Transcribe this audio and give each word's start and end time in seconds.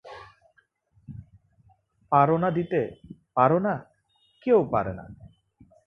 পার 2.11 2.29
না 2.39 2.49
দিতে, 2.51 2.81
পার 3.35 3.51
না, 3.61 3.73
কেউ 4.45 4.59
পারে 4.71 4.93
না। 4.93 5.05